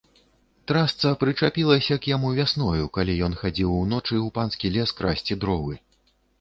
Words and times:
Трасца 0.69 1.11
прычапілася 1.23 1.97
к 2.07 2.11
яму 2.15 2.33
вясною, 2.41 2.89
калі 2.97 3.13
ён 3.29 3.37
хадзіў 3.43 3.77
уночы 3.83 4.15
ў 4.25 4.37
панскі 4.41 4.75
лес 4.81 4.99
красці 4.99 5.33
дровы. 5.45 5.81